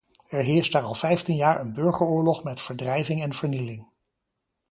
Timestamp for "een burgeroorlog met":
1.59-2.61